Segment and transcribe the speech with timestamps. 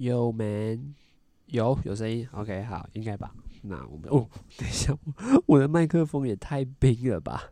[0.00, 0.80] 有没
[1.48, 3.34] 有有声音，OK，好，应该吧。
[3.60, 4.26] 那我们哦，
[4.56, 4.96] 等一下，
[5.44, 7.42] 我的麦克风也太冰了吧！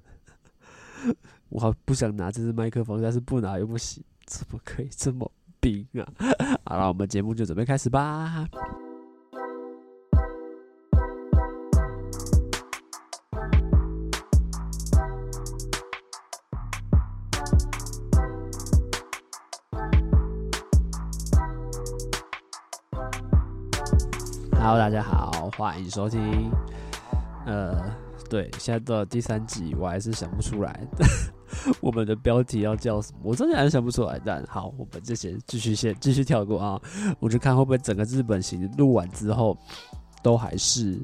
[1.50, 5.30] 我好不想拿这只麦克风，但是不拿又不行，怎么可以这么
[5.60, 6.08] 冰啊？
[6.64, 8.48] 好了，我们节目就准备开始吧。
[24.70, 26.50] Hello，大家好，欢迎收听。
[27.46, 27.90] 呃，
[28.28, 30.86] 对，现在到第三集，我还是想不出来
[31.80, 34.20] 我们的标题要叫什么，我真的还是想不出来。
[34.22, 36.78] 但好，我们就先继续先继续跳过啊，
[37.18, 39.56] 我就看会不会整个日本行录完之后，
[40.22, 41.00] 都还是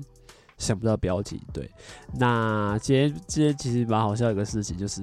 [0.58, 1.40] 想不到标题。
[1.50, 1.70] 对，
[2.18, 5.00] 那今天今天其实蛮好笑的一个事情，就是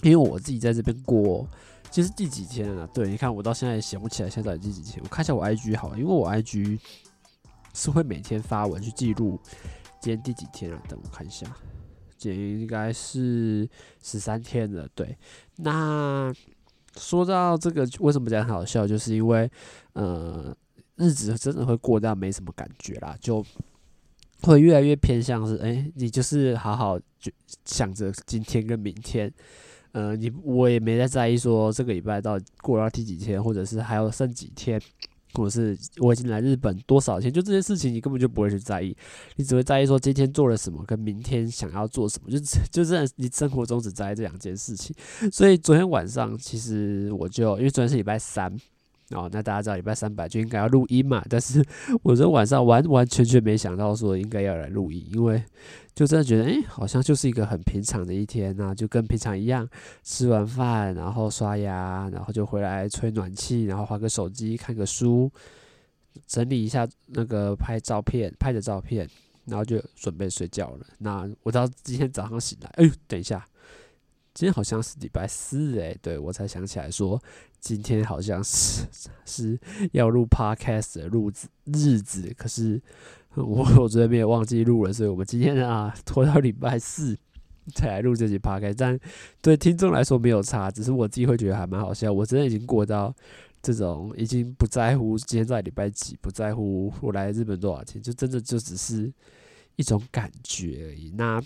[0.00, 1.46] 因为我自己在这边过。
[1.90, 2.86] 其实第几天了？
[2.94, 5.02] 对，你看我到现在也想不起来，现在到底第几天？
[5.02, 6.78] 我看一下我 IG 好了，因为我 IG
[7.80, 9.40] 是会每天发文去记录
[10.02, 10.78] 今天第几天了。
[10.86, 11.46] 等我看一下，
[12.18, 13.66] 今天应该是
[14.02, 14.86] 十三天了。
[14.94, 15.16] 对，
[15.56, 16.30] 那
[16.98, 18.86] 说到这个，为什么讲很好笑？
[18.86, 19.50] 就是因为
[19.94, 20.54] 呃，
[20.96, 23.42] 日子真的会过到没什么感觉啦，就
[24.42, 27.32] 会越来越偏向是，哎、你就是好好就
[27.64, 29.32] 想着今天跟明天。
[29.92, 34.80] 呃，你我也没在在意说这个礼拜到过了第几天，或者是还有剩几天，
[35.34, 38.96] 或者是我已经来日本多少天，就这些事情你根本就不会去在意，
[39.36, 42.38] 你只会在意说今天做了什么，跟明天想要做什么，就
[42.70, 44.94] 就这你生活中只在意这两件事情。
[45.32, 48.54] 所以昨天晚上其实我就因为昨天是礼拜三。
[49.10, 51.64] 哦，那大家知道礼拜三百就应该要录音嘛，但是
[52.02, 55.42] 我昨天晚上完完全全没想到说应该要来录音，因为
[55.94, 59.68] 就真的觉得，哎、好像就是一个很平常的一天呐、就跟平常一样，
[60.04, 65.30] 吃完饭然后刷牙，然后就回来吹暖气，然后滑个手机，看个书，
[66.26, 69.08] 整理一下那个拍照片拍的照片，
[69.46, 70.86] 然后就准备睡觉了。
[70.98, 73.44] 那我到今天早上醒来，哎呦，等一下。
[74.32, 77.20] 今天好像是礼拜四诶，对，我才想起来说，
[77.60, 78.84] 今天好像是
[79.24, 79.60] 是
[79.92, 82.80] 要录 podcast 的日子日子，可是
[83.34, 87.16] 我 我昨天没有忘记录了，所以我们今天啊拖到礼拜四
[87.74, 88.98] 才来录这集 podcast，但
[89.40, 92.12] 对听众来说没有差，只是我自己会觉得还蛮好笑。
[92.12, 93.14] 我真的已经过到
[93.62, 99.12] 这种已经不在乎今天在礼拜几，不在乎我来日本多少天，就真的就只是
[99.76, 101.12] 一种感觉而已。
[101.16, 101.42] 那。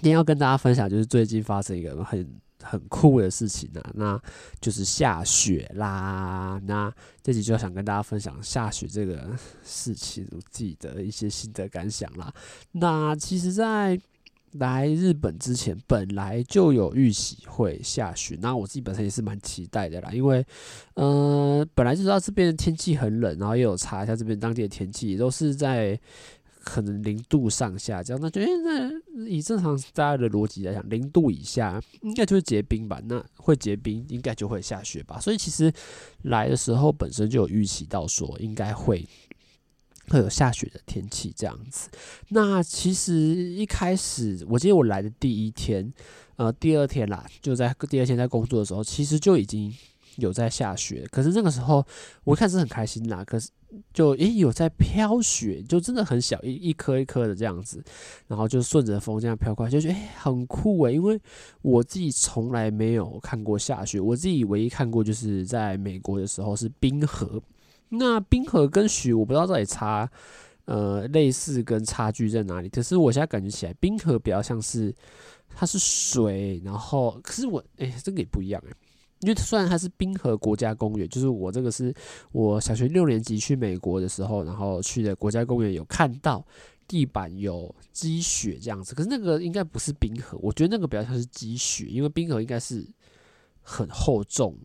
[0.00, 2.24] 今天要跟大家分享，就是最近发生一个很
[2.62, 4.22] 很酷的事情呢、啊，那
[4.60, 6.60] 就是下雪啦。
[6.64, 6.92] 那
[7.22, 9.30] 这集就想跟大家分享下雪这个
[9.62, 12.32] 事情，我自己的一些心得感想啦。
[12.72, 13.98] 那其实，在
[14.52, 20.44] 来日本之前，本来就有预习会下雪，那我自己本身也是蛮期待的啦，因为，
[20.94, 25.98] 呃，本来就知道这边的天气很冷，然后也有查一下这边当地的天气，都是在。
[26.68, 33.00] 可能零度上下这样，那觉得那以正常大家的逻辑来讲，零度以下应该就是结冰吧？
[33.06, 35.18] 那会结冰，应该就会下雪吧？
[35.18, 35.72] 所以其实
[36.24, 39.02] 来的时候本身就有预期到说应该会
[40.08, 41.88] 会有下雪的天气这样子。
[42.28, 45.90] 那其实一开始我记得我来的第一天，
[46.36, 49.74] 呃，第二天啦，就在第二天在工作的时候，其实就已经
[50.18, 51.04] 有在下雪。
[51.10, 51.84] 可是那个时候
[52.22, 53.48] 我一开始很开心啦，可是。
[53.92, 57.84] 就诶、有在飘雪，就真的很小，一一颗一颗的这样子，
[58.26, 60.94] 然后就顺着风这样飘过来，就觉得诶、很酷诶。
[60.94, 61.20] 因为
[61.60, 67.38] 我自己从来没有看过下雪，我自己唯一看过就是在美国的时候是冰河。
[67.90, 70.10] 那冰河跟雪，我不知道到底差
[70.64, 72.70] 呃类似跟差距在哪里。
[72.70, 74.94] 可是我现在感觉起来，冰河比较像是
[75.54, 78.74] 它是水，然后可是我诶、这个也不一样诶。
[79.20, 81.92] 因为虽然它是冰河国家公园，就是我这个是
[82.32, 86.44] 我小学六年级去美国的时候，然后去的国家公园有看到
[86.86, 92.86] 地板有积雪这样子，可是那个应该不是冰河，我觉得那个比较像是积雪，因为冰河应该是
[93.60, 94.56] 很厚重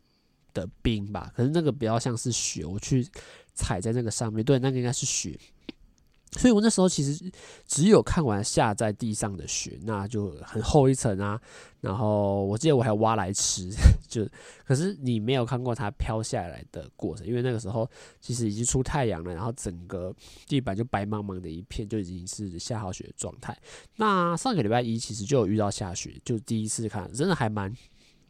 [0.54, 3.08] 的冰吧，可是那个比较像是雪，我去
[3.54, 5.38] 踩在那个上面，对，那个应该是雪。
[6.34, 7.32] 所以我那时候其实
[7.68, 11.40] 只有看完下在地上的雪，那就很厚一层啊。
[11.80, 13.70] 然后我记得我还挖来吃，
[14.08, 14.26] 就
[14.66, 17.90] 可是你没有看过它飘下来的过程，因为那个时候
[18.22, 20.16] 其实已经出太阳了，然后整个
[20.48, 23.58] 地板就白茫茫的一片，就已经是下好雪的状态。
[23.98, 27.74] 那上个礼拜一其实就有遇到下雪，就第一次看，真的还蛮。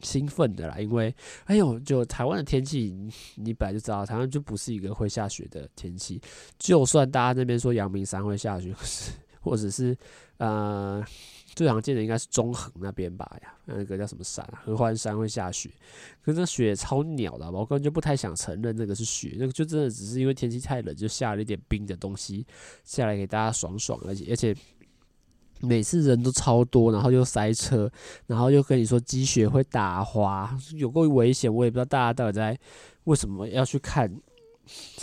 [0.04, 1.14] 兴奋的啦，因为
[1.46, 2.96] 哎呦，就台湾的天气，
[3.36, 6.22] 你本来就知道，台湾就不是一个会下雪的天气。
[6.60, 8.76] 就算大家那边说阳明山会下雪，
[9.42, 9.98] 或者是
[10.38, 11.04] 呃。
[11.56, 14.64] 最常见的应该是中横那边吧呀，那个叫什么山啊？
[14.66, 15.70] 合欢山会下雪，
[16.24, 22.44] 可是那雪超鸟的，我根本就不太想承认那个是雪，那个就真的只是因为天气太冷，就下了一点冰的东西
[22.84, 24.52] 下来给大家爽爽，而且而且
[25.64, 27.92] 每次人都超多，然后又塞车，
[28.28, 32.58] 然后又跟你说积雪会打滑，有够危险，我也不知道大家到底在
[33.06, 34.14] 为什么要去看。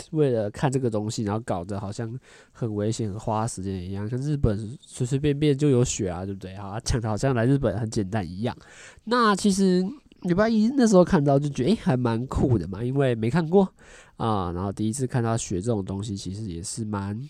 [0.09, 2.11] 为了看这个东西，然后搞得好像
[2.51, 4.09] 很危险、很花时间一样。
[4.09, 6.51] 像日本随随便便就有雪啊，对不对？
[6.55, 8.57] 啊，讲的好像来日本很简单一样。
[9.03, 9.85] 那其实
[10.23, 13.71] 礼拜一那时候看到就觉得，诶，还蛮酷的嘛，因为没看过
[14.17, 14.51] 啊。
[14.51, 17.21] 然后第一次看到雪这种东西，其实也是蛮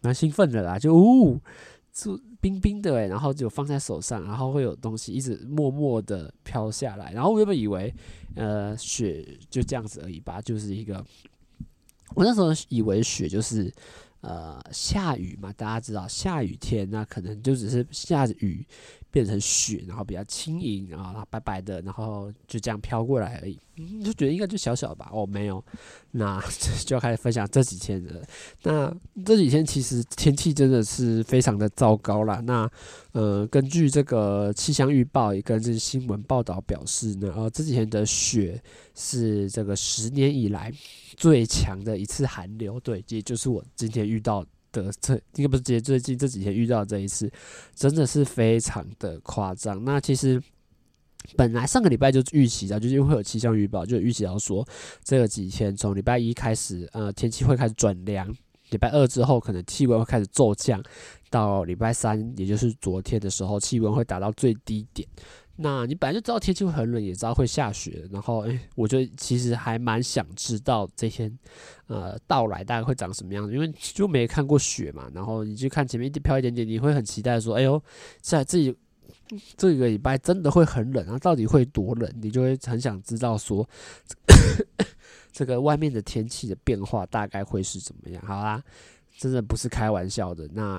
[0.00, 0.78] 蛮兴奋的啦。
[0.78, 1.38] 就呜，
[1.92, 2.08] 是
[2.46, 7.12] 冰冰的，然后就放在手上，然后会有东西一直默默的飘下来。
[7.12, 7.92] 然后我原本以为，
[8.36, 11.04] 呃，雪就这样子而已吧，就是一个。
[12.14, 13.72] 我那时候以为雪就是，
[14.20, 18.64] 呃，下雨嘛，大家知道下雨天那可能就只是下雨
[19.16, 25.08] 变成雪，然后比较轻盈，然后白白的，然后就这样飘过来而已，嗯，就觉得应该就小小的吧。
[25.10, 25.64] 哦，没有，
[26.10, 26.38] 那
[26.84, 28.22] 就要开始分享这几天的。
[28.62, 32.42] 那这几天其实天气真的是非常的糟糕啦。
[32.44, 32.70] 那
[33.12, 38.62] 呃，根据这个气象预报也跟这新闻报道表示呢，呃，这几天的雪
[38.94, 40.70] 是这个十年以来
[41.16, 42.78] 最强的一次寒流。
[42.80, 44.44] 对，也就是我今天遇到。
[44.84, 47.30] 的这应该不是最最近这几天遇到这一次，
[47.74, 49.84] 真的是非常的夸张。
[49.84, 50.42] 那其实
[51.36, 54.66] 本来上个礼拜就预期到，就是因为会有气象预报，就预期到说
[55.02, 58.28] 这个几天从礼拜一开始，呃，天气会开始转凉，
[58.70, 60.82] 礼拜二之后可能气温会开始骤降，
[61.30, 65.08] 到礼拜三，也就是昨天的时候，气温会达到最低点。
[65.58, 71.34] 那你本来就知道天气会很冷，也知道会下雪，然后诶、我就其实还蛮想知道这天，
[71.86, 75.10] 呃，到来大概会长什么样子，因为就没看过雪嘛。
[75.14, 77.82] 然后你去看前面一飘一点点，你会很期待说，哎呦，
[78.20, 78.76] 在这里
[79.56, 82.12] 这个礼拜真的会很冷啊，到底会多冷？
[82.20, 83.66] 你就会很想知道说，
[85.32, 88.22] 这个外面的天气的变化大概会是怎么样？
[88.26, 88.62] 好啦，
[89.16, 90.46] 真的不是开玩笑的。
[90.52, 90.78] 那。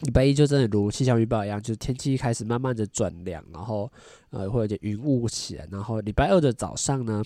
[0.00, 3.90] 礼拜一就真的如气象预报一样，就是天气开始慢慢的转凉，然后
[4.30, 7.20] 呃会有点云雾起来，然后礼拜二的早上呢，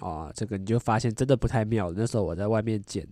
[0.00, 1.92] 啊、这个你就发现真的不太妙。
[1.96, 3.04] 那时候我在外面捡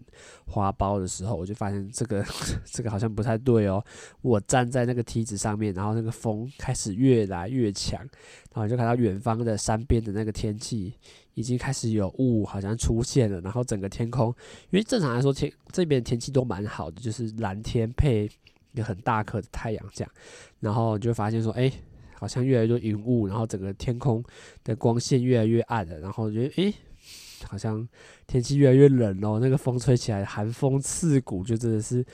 [0.47, 2.25] 花苞的时候，我就发现这个
[2.65, 3.85] 这个好像不太对哦。
[4.23, 7.99] 我站在那个梯子上面，然后那个风开始越来越强，
[8.55, 10.95] 然后就看到远方的山边的那个天气
[11.35, 14.29] 已经开始有雾，好像出现了，然后整个天空，
[14.71, 18.31] 因为正常来说天这边天气都蛮好的，就是蓝天配。
[18.73, 20.13] 一个很大颗的太阳，这样，
[20.61, 21.71] 然后你就发现说，哎，
[22.15, 24.23] 好像越来越多云雾，然后整个天空
[24.63, 26.73] 的光线越来越暗了，然后觉得，哎，
[27.45, 27.87] 好像
[28.27, 32.05] 天气越来越冷哦，那个风吹起来，寒风刺骨，就真的是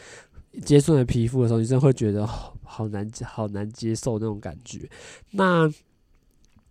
[0.64, 4.88] 接触你的皮肤的时候，你真的会觉得好难，好难接受那种感觉。
[5.32, 5.70] 那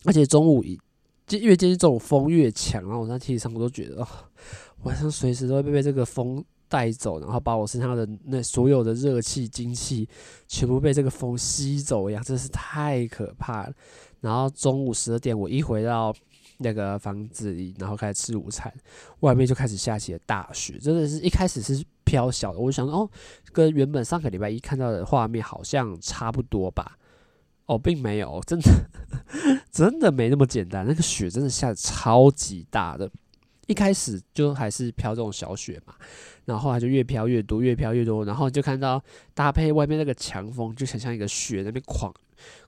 [0.05, 0.79] 而且中午一，
[1.29, 4.07] 越接近这种风越强，然后我在梯子上我都觉得，哦，
[4.83, 6.43] 晚上随时都会被这个风。
[6.67, 10.07] 带走，然后把我身上的那所有的热气、精气
[10.47, 13.73] 全部被这个风吸走一样，真是太可怕了。
[14.21, 16.15] 然后中午十二点，我一回到
[16.57, 18.73] 那个房子里，然后开始吃午餐，
[19.19, 22.59] 外面就开始下起了大雪，真的是一开始是飘小的。
[22.59, 23.07] 我想，哦，
[23.51, 26.97] 跟原本上个礼拜一看到的画面好像差不多吧？
[27.67, 28.71] 哦，并没有，真的
[29.71, 30.85] 真的没那么简单。
[30.87, 33.09] 那个雪真的下得超级大的，
[33.67, 35.95] 一开始就还是飘这种小雪嘛。
[36.45, 42.13] 然后后来就越飘越多，越飘越多，然后就看到搭配外面那个强风，就很像一个雪那边狂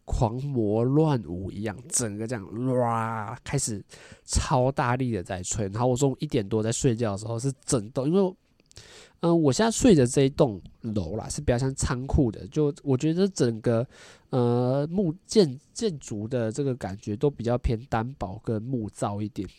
[0.03, 3.83] 狂魔乱舞一样，整个这样哇，开始
[4.25, 5.67] 超大力的在吹。
[5.69, 8.35] 然后我中午一点多在睡觉的时候是整栋，因为
[9.21, 13.85] 嗯、我现在睡的这一栋楼啦是比较像仓库的，就我觉得整个
[14.29, 19.49] 呃木建建筑的这个感觉都比较偏单薄跟木造一点。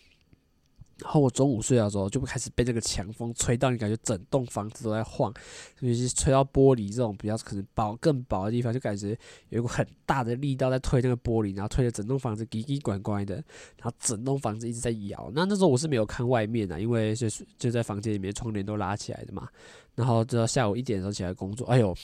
[1.00, 5.32] 然后我中午睡觉的时候，就会开始被这个强风吹到，你感觉整栋房子都在晃，
[5.80, 9.16] 尤其是吹到玻璃这种比较可能薄、更薄的地方，就感觉
[9.50, 13.36] 有一个很大的力道在推那个玻璃，然后推的整栋房子奇奇怪怪的，
[13.76, 15.30] 然后整栋房子一直在摇。
[15.32, 19.48] 那那时候我是没有看外面的，因为就就在房间里面，窗帘都拉起来的嘛。
[19.94, 21.94] 然后直到下午一点的时候起来工作，哎呦，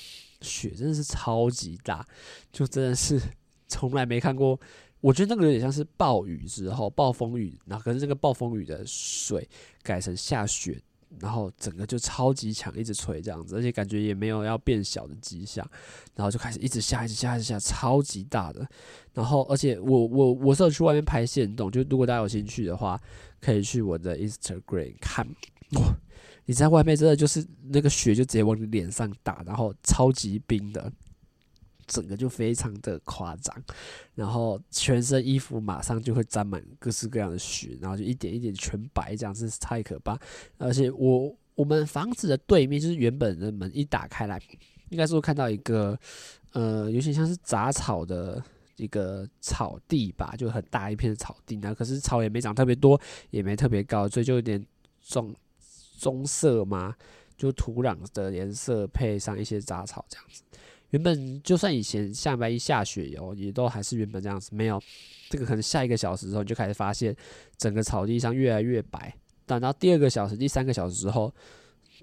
[0.40, 2.06] 雪真的是超级大，
[2.52, 3.20] 就真的是
[3.66, 4.58] 从来没看过。
[5.04, 9.46] 我觉得那个有点像是暴雨之后暴风雨，然后可是这个暴风雨的水
[9.82, 10.80] 改成下雪，
[11.18, 15.62] 然后整个就超级强，一直吹这样子，而且感觉也没有要变小的迹象，
[16.14, 18.66] 然后就开始一直下，一直下，一直下，超级大的。
[19.12, 22.99] 然后而且我我我是有去外面拍限动，就如果大家有兴趣的话，
[23.42, 25.28] 可以去我的 Instagram 看，
[25.73, 25.94] 哇，
[26.46, 30.90] 你在外面真的就是那个雪就直接往你脸上打，然后超级冰的，
[31.87, 33.55] 整个就非常的夸张，
[34.14, 40.19] 然后全身衣服马上就会沾满各式各样的雪，然后就一点一点全白，这样真是太可怕。
[40.59, 44.41] 而且我我们房子的对面就是原本的门一打开来，
[44.91, 45.99] 应该是会看到一个
[46.53, 48.43] 呃有点像是杂草的。
[48.76, 53.00] 一个草地吧，就很大一片草地，然后可是草也没长特别多，
[53.31, 54.61] 也没特别高，所以就有点
[55.00, 55.33] 棕
[55.97, 56.93] 棕色嘛，
[57.37, 60.43] 就土壤的颜色配上一些杂草这样子。
[60.94, 64.80] 原本就算以前下班一下雪哦，也都还是原本这样子，没有
[65.28, 67.14] 这个可能下一个小时之后你就开始发现
[67.58, 69.12] 整个草地上越来越白，
[69.44, 71.34] 等到第二个小时、第三个小时之后，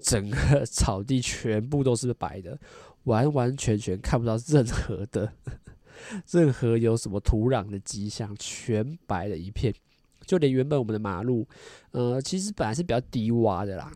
[0.02, 2.58] 整个 草地全部都是白的，
[3.04, 5.32] 完完全全看不到任何的。
[6.30, 9.72] 任何有什么土壤的迹象，全白的一片，
[10.26, 11.48] 就连原本我们的马路，
[11.92, 13.90] 呃，其实本来是比较低洼的啦，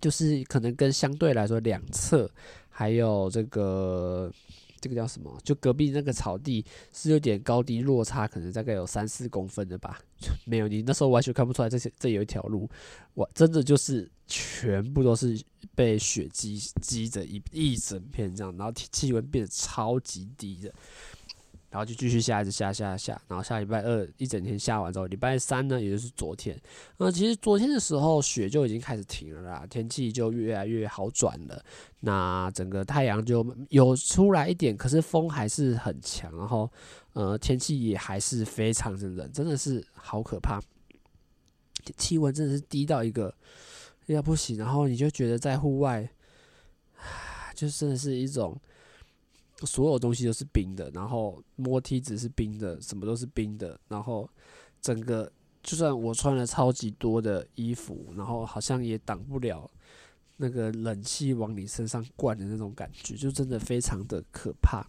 [0.00, 2.30] 就是可能跟相对来说两侧
[2.70, 4.32] 还有这个
[4.80, 10.00] 这个叫什么，就隔壁那个草地是有点高低落差，可能大概有三四公分的吧。
[10.46, 12.68] 没有，你那时候完全看不出来这些，这有一条路，
[13.14, 15.38] 我，真的就是全部都是
[15.74, 20.72] 被雪积积着一一整片这样，然后气温变得超级低的。
[21.70, 26.60] 然后就继续下，一直下下下，然后下礼拜二一整天下完之后，礼拜三呢，也就是昨天，
[26.96, 31.64] 那其实昨天的时候雪就已经开始停了啦，天气就越来越好转了，
[32.00, 36.68] 那整个太阳就有出来一点，可是风还是很强，然后
[37.12, 40.60] 呃天气也还是非常的冷，真的是好可怕，
[41.96, 43.32] 气温真的是低到一个
[44.06, 46.10] 要不行，然后你就觉得在户外，
[47.54, 48.60] 就真的是一种。
[49.66, 54.28] 所有东西都是冰的，然后摸梯子是冰的，什么都是冰的，然后
[54.80, 55.30] 整个
[55.62, 59.70] 就算我穿了超级多的衣服，然后好像也挡不了
[60.36, 64.86] 那个冷气往你身上灌的那种感觉，就真的非常的可怕。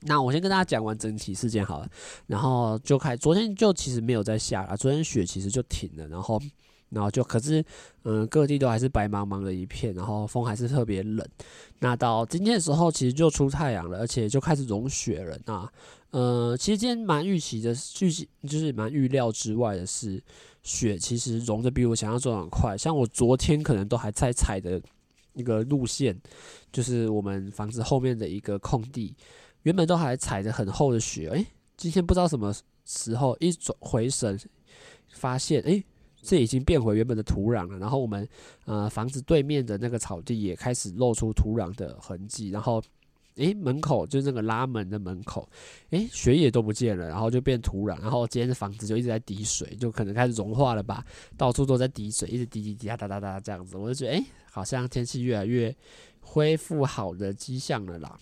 [0.00, 1.90] 那我先跟大家讲完整体事件好了，
[2.26, 6.40] 然后就开，昨天就其实没有在下了，昨天雪其实就停了，然后。
[6.90, 7.64] 然后就，可是，
[8.04, 11.26] 嗯，各地都还是白茫茫的一片，然后风还是特别冷。
[11.80, 15.36] 那到今天的时候，其实就出太阳了，而且就开始融雪了。
[15.46, 15.72] 那，
[16.10, 20.22] 呃，其实今天蛮预期的，预期就是蛮预料之外的是，
[20.62, 22.78] 雪其实融的比我想象中很快。
[22.78, 24.80] 像我昨天可能都还在踩的
[25.34, 26.16] 一个路线，
[26.72, 29.14] 就是我们房子后面的一个空地，
[29.64, 31.28] 原本都还踩着很厚的雪。
[31.30, 31.44] 诶，
[31.76, 34.38] 今天不知道什么时候一转回神，
[35.10, 35.84] 发现诶。
[36.26, 38.28] 这已经变回原本的土壤了，然后我们
[38.64, 42.82] 呃房子对面的那个草地也开始露出土壤的痕迹，然后
[43.36, 45.48] 诶门口就是那个拉门的门口，
[45.90, 51.04] 诶雪也都不见了，然后就变土壤，然后今天的房子就一直在滴水，就可能开始融化了吧，
[51.36, 55.72] 到处都在滴水，一直滴滴滴啊哒哒哒这样子，我就觉得诶好像天气越来越
[56.20, 58.18] 恢复好的迹象了啦。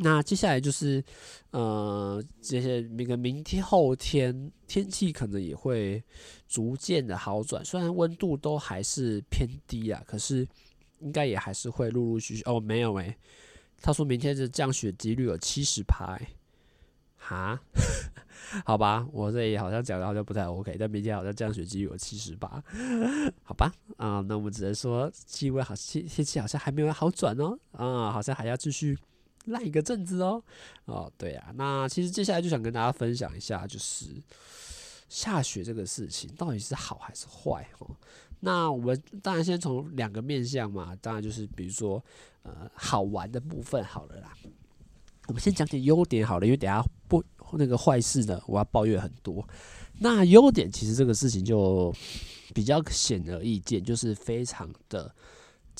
[0.00, 1.02] 那接下来就是，
[1.50, 6.00] 呃，这些明个明天、后天天气可能也会
[6.46, 10.46] 逐渐的好转，虽然温度都还是偏低啊，可是
[11.00, 12.42] 应该也还是会陆陆续续。
[12.46, 13.12] 哦，没有诶、
[13.82, 16.28] 他说明天的降雪几率有七十排，
[17.16, 17.60] 哈，
[18.64, 22.62] 好吧，我这里好像讲的好像不太 OK，但明天好像降雪几率有七十八，
[23.42, 28.96] 好吧，啊，那我们只能说气温好，天天气好像还没有好转哦，啊，好像还要继续。
[29.52, 30.42] 烂一个阵子哦，
[30.84, 34.06] 哦，对啊，那其实接下来就想跟大家分享一下，就是
[35.08, 37.90] 下雪这个事情到底是好还是坏哦？
[38.40, 42.02] 那我们当然先从两个面向嘛，当然就是比如说
[42.42, 44.32] 呃好玩的部分好了啦。
[45.26, 49.46] 我们先讲点优点好了，因为等下不那个坏事呢，我要抱怨很多。
[49.98, 51.94] 那优点其实这个事情就
[52.54, 55.14] 比较显而易见，就是非常的。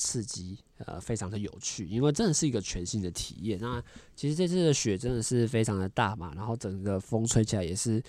[0.01, 3.59] 刺激，呃，非常的有趣，因为真的是一个全新的体验。
[3.59, 3.83] 那
[4.15, 8.01] 其实这次的雪真的是非常的大嘛，然后整个风吹起来也是，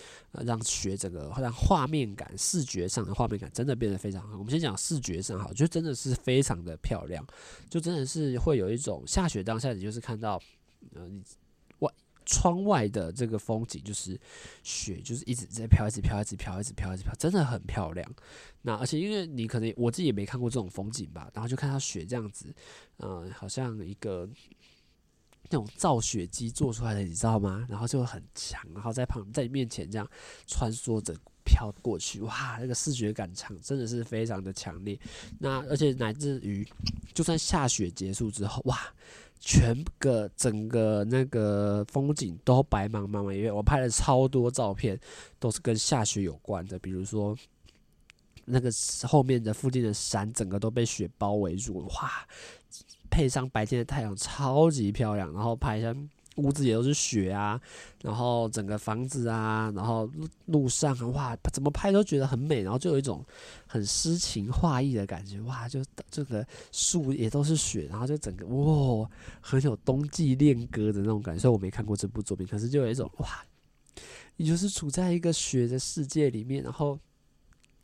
[0.44, 4.38] 让雪整个让画面感、视觉上的画面感真的变得非常好。
[4.38, 7.26] 我们先讲视觉上好，就真的是非常的漂亮，
[7.68, 10.40] 就真的是会有一种下雪当下，你就是看到，
[10.94, 11.22] 呃，你。
[12.30, 14.18] 窗外的这个风景就是
[14.62, 18.08] 雪，就是一直在飘，一直飘，一直飘，一直飘，一直飘，真的很漂亮。
[18.62, 22.54] 那而且因为你可能我自己也没看过这种风景吧，然后就看到雪这样子，
[22.98, 24.28] 嗯、好像一个
[25.48, 27.66] 那种造雪机做出来的，你知道吗？
[27.68, 30.08] 然后就很强，然后在旁在你面前这样
[30.46, 31.12] 穿梭着
[31.44, 34.96] 飘过去，哇，那个视觉感强，真的是非常的强烈。
[35.40, 36.64] 那而且乃至于，
[37.12, 38.78] 就算下雪结束之后，哇。
[39.40, 45.00] 全个整个那个风景都白茫茫的，因为我拍了超多照片，
[45.38, 46.78] 都是跟下雪有关的。
[46.78, 47.34] 比如说，
[48.44, 48.70] 那个
[49.08, 52.26] 后面的附近的山整个都被雪包围住，哇！
[53.10, 55.32] 配上白天的太阳，超级漂亮。
[55.32, 55.92] 然后拍一下
[56.36, 57.60] 屋子也都是雪啊，
[58.02, 60.10] 然后整个房子啊，然后
[60.46, 62.62] 路上哇，怎么拍都觉得很美。
[62.62, 63.24] 然后就有一种
[63.66, 65.68] 很诗情画意的感觉，哇！
[65.68, 69.10] 就这个树也都是雪，然后就整个哇，
[69.40, 71.40] 很有冬季恋歌的那种感觉。
[71.40, 73.44] 虽然我没看过这部作品，可是就有一种哇，
[74.36, 76.98] 你就是处在一个雪的世界里面，然后。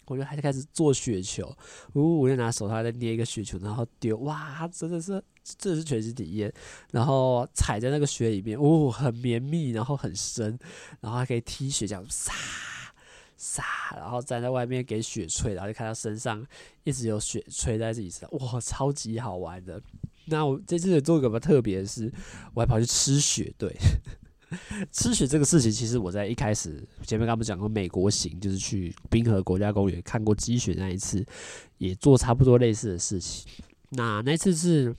[0.09, 1.53] 我就还开始做雪球，
[1.95, 5.21] 呜、我就拿手套在捏一个雪球，然后丢，哇，真的是，
[5.59, 6.53] 这是全新体验。
[6.93, 10.59] 然后踩在那个雪里面，哦，很绵密，然后很深，
[11.01, 12.33] 然后还可以踢雪，这样沙
[13.37, 13.65] 沙，
[13.97, 16.45] 然后站在外面给雪吹，然后就看到身上
[16.85, 19.81] 一直有雪吹在自己身上，哇，超级好玩的。
[20.27, 22.13] 那我这次做个比较特别的是，
[22.55, 23.75] 我还跑去吃雪，对。
[24.93, 31.27] 吃雪这个事情，其实我在一开始前面刚不讲过，美国行就是去冰河国家公园看过积雪那一次，
[31.79, 33.45] 也做差不多类似的事情。
[33.91, 34.95] 那那次是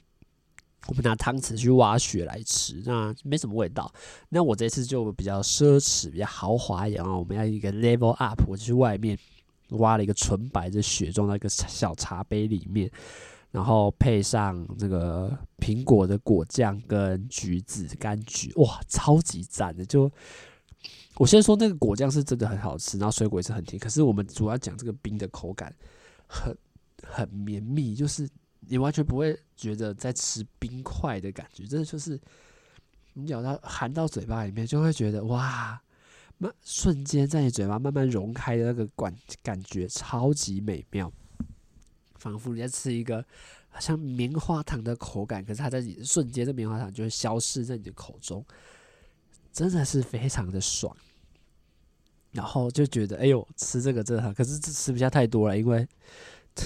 [0.88, 3.92] 我们拿汤匙去挖雪来吃，那没什么味道。
[4.30, 9.18] 那我这次就比较奢侈，比较豪华一点啊，我们要一个 level up，我去外面
[9.70, 12.92] 挖了一个纯白的雪，装在一个小茶杯里面。
[13.50, 19.86] 然后配上这个苹果的果酱跟橘子柑橘，哇，超级赞的！
[19.86, 20.12] 就
[21.16, 23.80] 我先说那个果酱是真的很好吃，然后水果也是很甜。
[23.80, 25.74] 可是我们主要讲这个冰的口感
[26.28, 26.56] 很
[27.02, 28.28] 很绵密，就是
[28.70, 32.20] 你完全不会觉得在吃冰块的感觉，真的就是
[33.14, 35.82] 你咬到含到嘴巴里面，就会觉得哇，
[36.38, 41.12] 那瞬间在你嘴巴慢慢融开的那个感感觉超级美妙。
[42.16, 43.24] 仿佛你在吃一个
[43.70, 48.46] 好像棉花糖的口感，可是它在你瞬间，这棉花糖就会消失在你的口中，
[49.54, 50.96] 真的是非常的爽。
[52.32, 55.88] 然后就觉得，哎呦，吃这个真的，可是吃不下太多了，因为。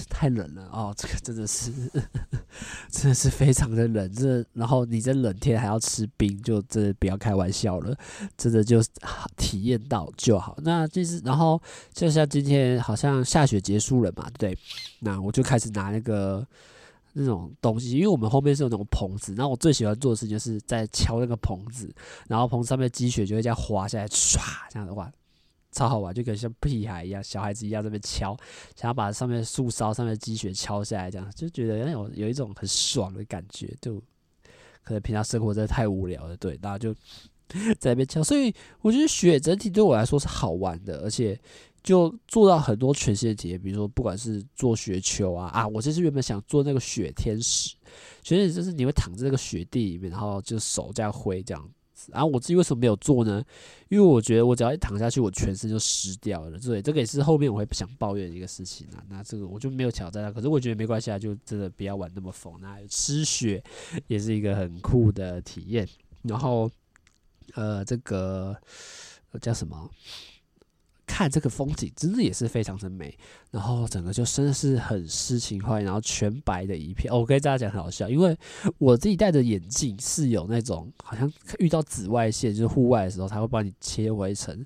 [0.10, 1.71] 太冷了哦，这个真的是，
[2.91, 4.12] 真的是非常的冷。
[4.13, 7.95] 这然后你在冷天还要吃冰，就真的不要开玩笑了。
[8.38, 8.81] 真的就
[9.38, 10.57] 体验到就好。
[10.63, 11.62] 那其实然后
[11.93, 14.57] 就像今天好像下雪结束了嘛，对，
[15.00, 16.45] 那我就开始拿那个
[17.13, 19.33] 那种东西，因为我们后面是有那种棚子。
[19.36, 21.93] 然后我最喜欢做的事情就是在敲那个棚子，
[22.27, 25.12] 然后棚子上面积雪就会这样滑下来，唰，这样的话。
[25.71, 28.36] 超好玩，就跟像屁孩一样，小孩子一样在那边敲，
[28.75, 33.73] 想要把上面树梢上面积雪敲下来，这样就觉得有有一种很爽的感觉。
[33.81, 34.01] 就
[34.84, 36.93] 可能平常生活真的太无聊了，对，然后就
[37.79, 38.23] 在那边敲。
[38.23, 41.39] 所以我觉得雪整体对我来说是好玩的，而且
[41.84, 47.75] 就做到很多全新的体验，比如说不管是做雪球啊啊，我这次原本想做那个雪天使，
[48.23, 51.69] 雪天使就是你会躺在那个雪地里面，然后就手这样挥这样。
[52.11, 53.43] 然后我自己为什么没有做呢？
[53.89, 56.57] 因为我觉得我只要一躺下去，我全身就湿掉了。
[56.57, 59.03] 对，这个也是后面我会不想抱怨的一个事情啊。
[59.09, 60.31] 那这个我就没有挑战了。
[60.31, 62.59] 可是我觉得没关系啊，就真的不要玩那么疯。
[62.61, 63.63] 那吃雪
[64.07, 65.87] 也是一个很酷的体验。
[66.23, 66.69] 然后，
[67.55, 68.55] 呃，这个
[69.41, 69.89] 叫什么？
[71.21, 73.15] 看这个风景，真的也是非常的美，
[73.51, 77.13] 然后整个就真的是很诗情画意，然后全白的一片。
[77.13, 78.36] 哦，我跟大家讲很好笑，因为
[78.79, 84.65] 我自己戴的眼镜是有那种好像遇到紫外线，就是户外的时候，它会帮你切回成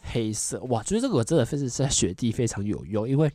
[0.00, 0.58] 黑色。
[0.64, 3.30] 哇，觉得这个我真的非是在雪地非常有用，因为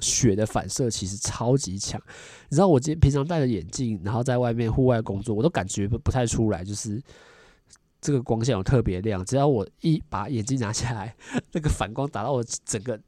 [0.00, 2.00] 雪的反射其实超级强。
[2.48, 7.02] 你知道我今天平常戴着眼镜，然后在外面户外工作，我都感觉不太出来，就是。
[8.00, 11.14] 这个光线有特别亮，只要我一把眼镜拿下来，
[11.52, 12.98] 那个反光打到我整个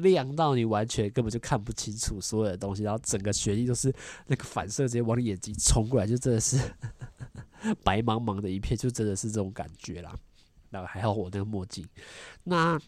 [0.00, 3.92] 亮到你完全根本就看不清楚所有的东西，然后整个雪地都是
[4.26, 6.58] 那个反射直接往你眼睛冲过来，就真的是
[7.82, 10.14] 白茫茫的一片，就真的是这种感觉啦。
[10.70, 11.86] 那还好我那个墨镜，
[12.44, 12.80] 那。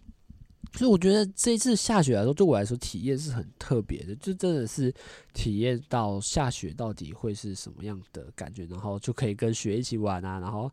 [0.75, 4.93] 所以我觉得这一次下雪来说，对我来说体验是很特别的，就真的是
[5.35, 10.71] 体验到下雪到底会是什么样的感觉，然后就可以跟雪一起玩啊，然后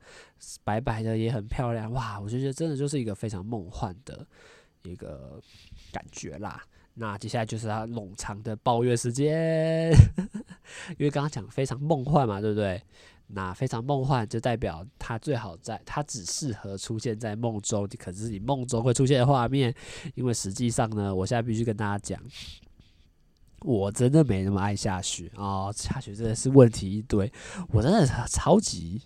[0.63, 2.19] 白白的也很漂亮，哇！
[2.19, 4.25] 我就觉得真的就是一个非常梦幻的
[4.83, 5.41] 一个
[5.91, 6.63] 感觉啦。
[6.93, 9.91] 那接下来就是他冗长的抱怨时间，
[10.97, 12.81] 因为刚刚讲非常梦幻嘛，对不对？
[13.27, 19.73] 那非常梦幻，就代表它最好在，它只适合出现在梦中，可是你梦中会出现的画面。
[20.15, 22.21] 因为实际上呢，我现在必须跟大家讲，
[23.61, 27.29] 我真的没那么爱下雪哦，下雪真的是问题一堆，
[27.69, 29.01] 我真的超级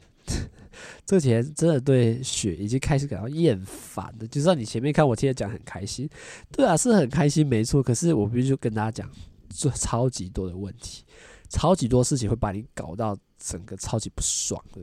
[1.05, 4.27] 这几天真的对雪已经开始感到厌烦了。
[4.27, 6.07] 就算你前面看我听天讲很开心，
[6.51, 9.09] 对啊，是很开心没错，可是我必须跟大家讲，
[9.49, 11.03] 这超级多的问题。
[11.51, 14.81] 超级多事情会把你搞到整个超级不爽的。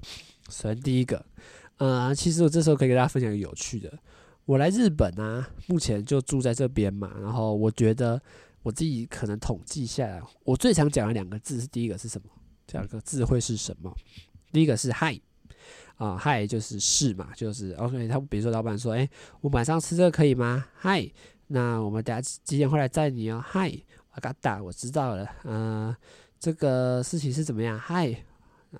[0.50, 1.24] 首先第一个，
[1.78, 3.90] 呃，其实我这时候可以给大家分享一个有趣的。
[4.44, 7.11] 我来日本啊，目前就住在这边嘛。
[7.20, 8.20] 然后我觉得
[8.62, 12.28] 我自己可能统计下来，我最常讲的两个字是第一个是什么？
[12.66, 13.90] 第二个字会是什么？
[14.52, 15.18] 第一个是嗨
[15.96, 18.07] 啊，嗨就是是嘛，就是 OK。
[18.09, 19.09] 他比如说老板说，哎，
[19.40, 20.66] 我晚上吃这个可以吗？
[20.74, 21.11] 嗨，
[21.46, 23.42] 那我们等下几点会来载你哦？
[23.46, 23.70] 嗨，
[24.14, 25.26] 我嘎达，我知道了。
[25.44, 25.94] 嗯、
[26.39, 27.79] 这个事情是怎么样？
[27.79, 28.15] 嗨。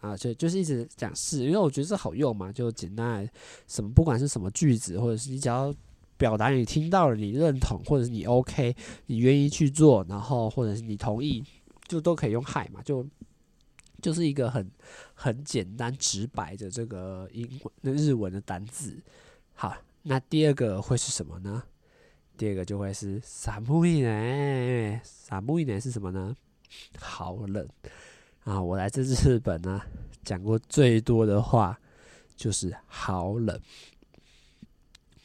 [0.02, 3.30] 啊，就就是一直讲是，因为我觉得这好用嘛，就简单
[3.68, 5.72] 什么，不管是什么句子，或者是你只要
[6.18, 11.44] 表达你听到了，你认同，或者是你 OK，你愿意去做，然后或者是你同意，
[11.88, 13.06] 就都可以用嗨嘛，就
[14.02, 14.68] 就是一个很
[15.14, 18.98] 很简单直白的这个英文、那日文的单字。
[19.54, 21.62] 好，那第二个会是什么呢？
[22.36, 26.36] 第二个就会是寒いね，寒いね是什么呢？
[26.99, 27.69] 好冷。
[28.45, 29.81] 啊，我来自日本呢，
[30.25, 31.79] 讲过最多的话
[32.37, 33.61] 就是好冷。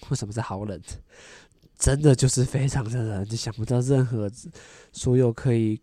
[0.10, 0.82] 为什么是好冷？
[1.78, 4.32] 真的就是非常的冷，就想不到任何
[4.92, 5.80] 所有可以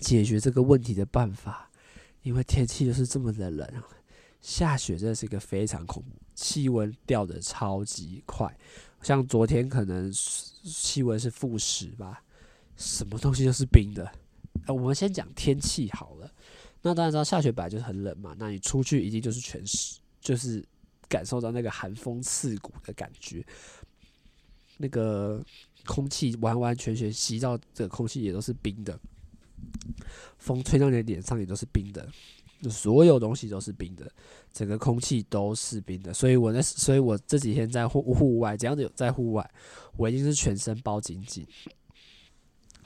[0.00, 1.70] 解决这个问题的办法，
[2.22, 3.68] 因为天气就是这么的冷。
[4.40, 8.56] 下雪真的是一个非常恐怖，气温掉的超级快，
[9.02, 12.22] 像昨天可能气温是负十吧，
[12.80, 14.10] 什么东西都是冰的。
[14.66, 16.32] 呃，我们先讲天气好了。
[16.80, 20.64] 那当然知道下雪本来就是很冷嘛，那你出去一定就是全湿，就是
[21.08, 23.44] 感受到那个寒风刺骨的感觉。
[24.78, 25.44] 那个
[25.84, 28.98] 空气完完全全吸到这个空气也都是冰的，
[30.38, 32.08] 风吹到你的脸上也都是冰的，
[32.70, 34.10] 所有东西都是冰的，
[34.54, 36.14] 整个空气都是冰的。
[36.14, 39.50] 所以我那，所以我这几天在户户外，只要有在户外，
[39.98, 41.46] 我一定是全身包紧紧。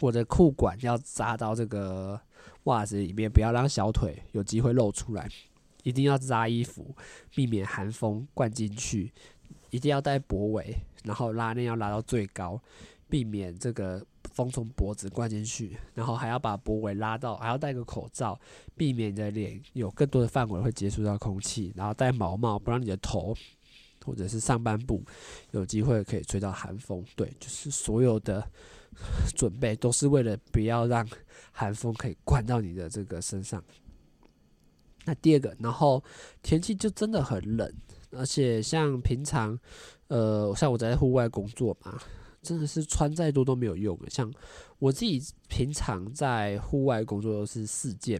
[0.00, 2.20] 我的裤管要扎到这个
[2.64, 5.28] 袜子里面，不要让小腿有机会露出来。
[5.82, 6.96] 一定要扎衣服，
[7.34, 9.12] 避免寒风灌进去。
[9.68, 12.58] 一定要戴脖围，然后拉链要拉到最高，
[13.08, 14.02] 避免这个
[14.32, 15.76] 风从脖子灌进去。
[15.92, 18.40] 然后还要把脖围拉到，还要戴个口罩，
[18.76, 21.70] 避免你的脸有更多的范围会接触到空气。
[21.76, 23.36] 然后戴毛帽，不让你的头
[24.06, 25.02] 或者是上半部
[25.50, 27.04] 有机会可以吹到寒风。
[27.14, 28.48] 对，就是所有的。
[29.34, 31.06] 准备都是为了不要让
[31.52, 33.62] 寒风可以灌到你的这个身上。
[35.04, 36.02] 那第二个，然后
[36.42, 37.70] 天气就真的很冷，
[38.10, 39.58] 而且像平常，
[40.08, 42.00] 呃，像我在户外工作嘛，
[42.40, 43.98] 真的是穿再多都没有用。
[44.08, 44.32] 像
[44.78, 48.18] 我自己平常在户外工作都是四件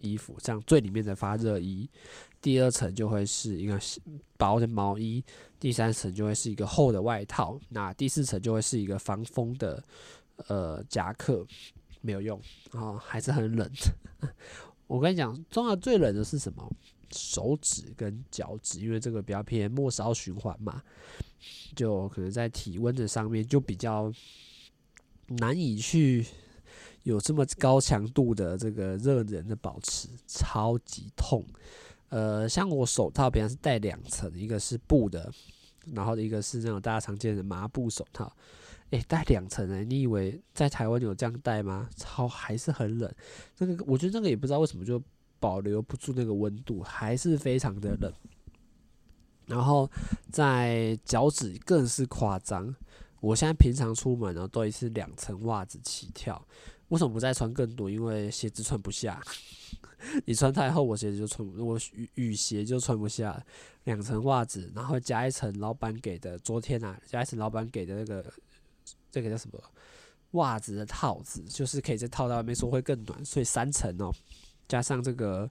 [0.00, 1.88] 衣服，像最里面的发热衣，
[2.40, 3.78] 第二层就会是一个
[4.36, 5.22] 薄的毛衣，
[5.58, 9.82] 第三层就会是一个厚的外套，那第四层就会是一个防风的
[10.48, 11.46] 呃夹克，
[12.00, 12.38] 没有用
[12.70, 13.70] 啊，哦，还是很冷。
[14.86, 16.72] 我跟你讲，重要最冷的是什么？
[17.10, 20.82] 手指跟脚趾，因为这个比较偏末梢循环嘛，
[21.74, 24.12] 就可能在体温的上面就比较
[25.26, 26.26] 难以去。
[27.08, 31.42] 有这么高强度的这个热能的保持，超级痛。
[32.10, 35.32] 呃，像我手套，平常是戴两层，一个是布的，
[35.94, 38.30] 然后一个是那种大家常见的麻布手套。
[38.90, 41.88] 诶，戴两层诶，你以为在台湾有这样戴吗？
[41.96, 43.10] 超还是很冷。
[43.56, 45.02] 那个我觉得那个也不知道为什么就
[45.40, 48.12] 保留不住那个温度，还是非常的冷。
[49.46, 49.90] 然后
[50.30, 52.74] 在脚趾更是夸张。
[53.20, 56.40] 我现在平常出门呢，都是两层袜子起跳。
[56.88, 57.90] 为什么不再穿更多？
[57.90, 59.22] 因为鞋子穿不下，
[60.24, 63.44] 你穿太厚，我鞋子就穿，我雨雨鞋就穿不下。
[63.84, 68.24] 两层袜子，然后加一层老板给的，昨天啊，加一层老板给的那个，
[69.10, 69.62] 这个叫什么？
[70.32, 73.24] 袜子的套子，就是可以再套在外面，说会更暖。
[73.24, 74.12] 所以三层哦，
[74.66, 75.50] 加上这个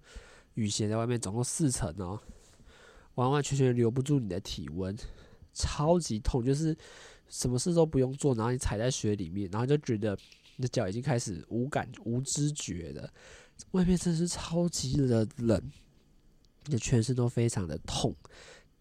[0.54, 2.20] 雨鞋在外面，总共四层哦，
[3.16, 4.96] 完完全全留不住你的体温，
[5.54, 6.76] 超级痛，就是
[7.28, 10.18] 什么事都不用做，然后你踩在雪里面，然后就觉得。
[10.58, 13.10] 你的脚已经开始无感、无知觉了，
[13.72, 15.72] 外面真是超级的冷，
[16.66, 18.14] 你的全身都非常的痛。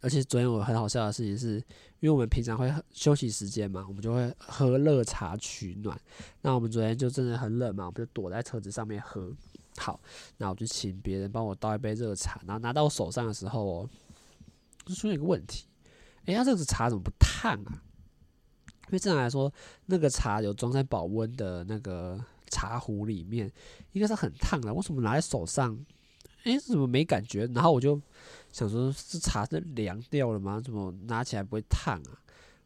[0.01, 1.57] 而且昨天我很好笑的事情是，
[2.01, 5.99] 因为我们平常会休息时间嘛，我们就会喝热茶取暖。
[6.43, 9.33] 那我们昨天就真的很冷嘛，我们就躲在车子上面喝。
[9.79, 10.01] 好，
[10.37, 13.89] 那我就请别人帮我倒一杯热茶，然后拿到我手上的时候，
[14.85, 15.67] 就出现一个问题，
[16.27, 17.83] 哎呀，这个茶怎么不烫啊？
[18.87, 19.53] 因为正常来说，
[19.87, 22.19] 那个茶有装在保温的那个
[22.51, 23.51] 茶壶里面，
[23.93, 24.73] 应该是很烫的。
[24.73, 25.77] 为什么拿在手上，
[26.45, 27.47] 诶，怎么没感觉？
[27.55, 28.01] 然后我就
[28.53, 30.61] 想说，是茶是凉掉了吗？
[30.65, 32.23] 怎么拿起来不会烫啊？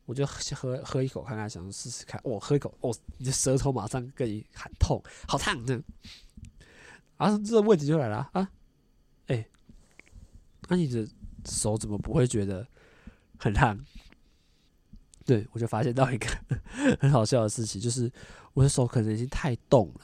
[0.07, 2.21] 我就喝喝一口看看，想试试看。
[2.25, 5.81] 哦，喝一口，哦，你的舌头马上跟你喊痛，好烫的。
[7.17, 8.51] 啊，这个问题就来了啊！
[9.29, 9.47] 哎，
[10.69, 11.07] 那你的
[11.45, 12.67] 手怎么不会觉得
[13.39, 13.79] 很烫？
[15.31, 16.27] 对，我就发现到一个
[16.99, 18.11] 很好笑的事情，就是
[18.53, 20.01] 我的手可能已经太冻了，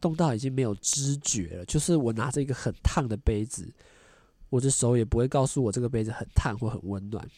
[0.00, 1.64] 冻到已经没有知觉了。
[1.64, 3.68] 就是我拿着一个很烫的杯子，
[4.50, 7.28] 我的手也不会告诉我这个杯子很烫或很温暖，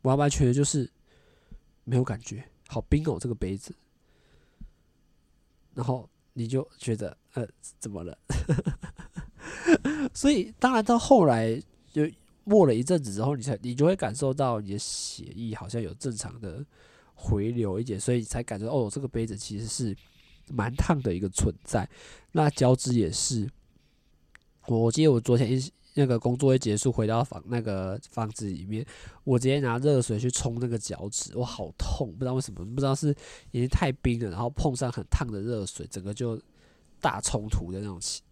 [0.00, 0.90] 完完全全就是
[1.84, 3.76] 没有感觉，好冰哦，这个杯子。
[5.74, 7.46] 然后你就觉得呃，
[7.78, 8.18] 怎么了？
[10.14, 12.10] 所以当然到后来就。
[12.48, 16.64] 默了一阵子之后，你才你就会感受到你的血液好像有正常的
[17.12, 19.96] 回流一点，所以才感觉哦，这个杯子其实是
[20.48, 21.88] 蛮烫的一个存在。
[22.30, 23.50] 那脚趾也是，
[24.68, 28.86] 我记得我昨天一那个工作一结束回到房那个房子里面，
[29.24, 33.08] 我直接拿热水去冲那个脚趾，我好痛，不知道为什么，不知道是
[33.50, 36.40] 已经太冰了，然后碰上很烫的热水，整个就
[37.00, 38.22] 大冲突的那种情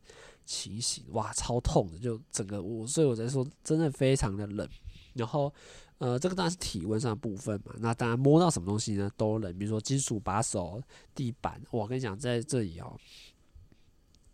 [0.45, 4.69] 情情形，哇，超痛的，就整个我，所以我才说真的非常的冷。
[5.15, 5.53] 然后，
[5.99, 7.75] 呃，这个当然是体温上的部分嘛。
[7.79, 10.83] 那当然摸到什么东西呢，都冷，比如说金属把手、
[11.15, 11.61] 地板。
[11.71, 12.99] 我跟你讲，在这里哦，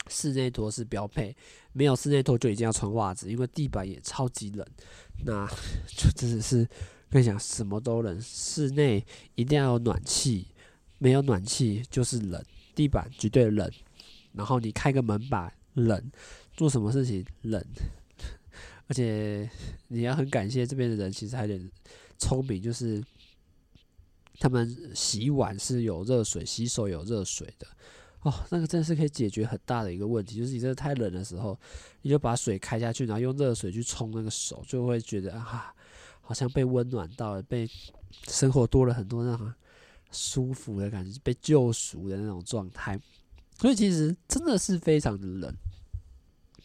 [0.09, 1.37] 室内拖是标配，
[1.73, 4.67] 没有室内拖就一定要穿袜子，因为地板也超级冷。
[5.25, 5.47] 那
[5.87, 6.67] 就真的是
[7.11, 8.21] 跟你讲，什么都冷。
[8.21, 10.49] 室内一定要有暖气，
[10.99, 12.43] 没有暖气就是冷，
[12.75, 13.71] 地板绝对冷。
[14.33, 15.53] 然后你开个门把。
[15.75, 16.13] 冷，
[16.55, 17.65] 做什么事情冷，
[18.89, 19.49] 而且
[19.89, 21.71] 你要很感谢这边的人，其实还有点
[22.19, 23.03] 聪明，就是
[24.39, 27.67] 他们洗碗是有热水，洗手有热水的
[28.23, 28.33] 哦。
[28.51, 31.59] 那个真的是可以解决很大的一个问题，就是你真的太冷的时候，
[32.03, 35.75] 你就把水开下去，然后用热水去冲那个手，就会觉得啊，
[36.21, 37.69] 好像被温暖到了，被
[38.27, 39.53] 生活多了很多那种
[40.11, 43.01] 舒服的感觉，被救赎的那种状态。
[43.61, 45.55] 所以其实真的是非常的冷。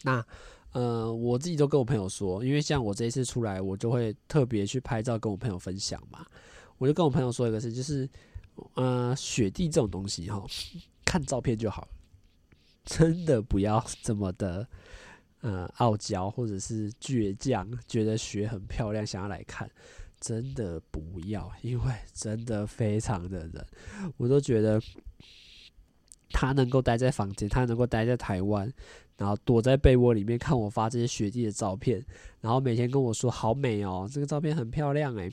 [0.02, 0.24] 那
[0.72, 6.24] 呃，我自己都跟我朋友说，因为像我这一次出来，我就会特别去拍照跟我朋友分享嘛。
[6.78, 8.08] 我就跟我朋友说一个事，就是
[8.76, 10.42] 呃，雪地这种东西哈，
[11.04, 11.86] 看照片就好，
[12.84, 14.66] 真的不要这么的
[15.42, 19.70] 呃傲娇或者是倔强，觉得雪很漂亮想要来看，
[20.18, 23.66] 真的不要，因为真的非常的冷，
[24.16, 24.80] 我都觉得。
[26.38, 28.70] 他能够待在房间，他能够待在台湾，
[29.16, 32.04] 然后躲在被窝里面看我发这些雪地的照片，
[32.42, 35.32] 然后每天跟我说好美哦，这个照片很漂亮诶。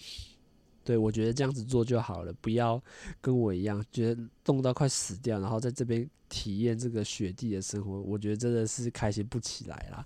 [0.85, 2.81] 对，我觉得这样子做就好了，不要
[3.19, 10.05] 跟我一样觉得冻到快死掉，然后在这边体验这个雪地的生活，我觉得真的是开心不起来啦。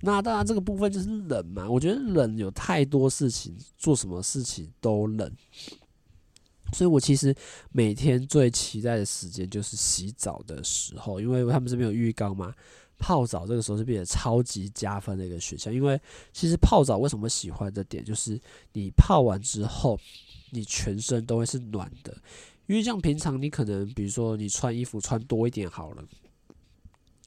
[0.00, 5.32] 那当然这个部分就是冷嘛，我觉得冷有太多事情，做什么事情都冷。
[6.72, 7.34] 所以我其实
[7.70, 12.52] 每天最期待的时间就是洗澡的时候，因为他们这边有浴缸嘛，
[12.98, 15.72] 泡澡这个时候是变得超级加分的一个选项。
[15.72, 16.00] 因为
[16.32, 18.40] 其实泡澡为什么喜欢的点，就是
[18.72, 19.98] 你泡完之后，
[20.50, 22.16] 你全身都会是暖的。
[22.66, 26.04] 因为像平常你可能，比如说你穿衣服穿多一点好了，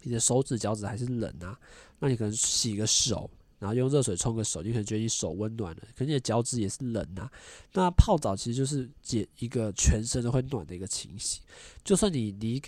[0.04, 1.58] 你的手指脚趾还是冷啊，
[1.99, 3.30] 那你可能洗个手。
[3.60, 7.30] 然后用热水冲个手，你可能觉得你手温暖了，可是你的脚趾也是冷啊。
[7.74, 11.41] 那泡澡其实就是解一个全身都会暖的一个情形。
[11.84, 12.62] 就算你离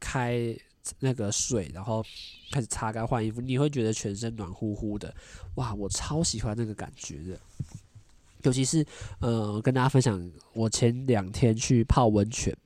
[0.00, 0.56] 开
[1.00, 2.02] 那个水，然后
[2.50, 5.14] 开始擦干换衣服，你会觉得全身暖乎乎的。
[5.56, 7.38] 哇，我超喜欢那个感觉的。
[8.44, 8.86] 尤其是
[9.20, 12.56] 呃，跟大家分享，我前两天去泡温泉，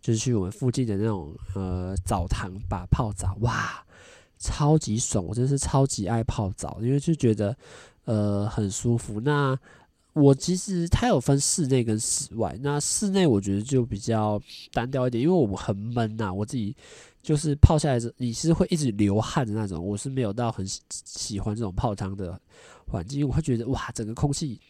[0.00, 3.83] 就是去我们附近的那种呃澡堂吧泡澡，哇！
[4.44, 7.56] 超级爽，我真是超级爱泡澡，因为就觉得
[8.04, 9.18] 呃很舒服。
[9.22, 9.58] 那
[10.12, 14.38] 我其实它有分室内跟室外，那室内我觉得就比较
[14.70, 16.76] 单调一点，因为我们很闷呐，我自己
[17.22, 22.38] 就是泡下来之你是会一直流汗的那种，我是没有到很喜欢这种泡汤的
[22.86, 24.60] 环境，我会觉得哇，整个空气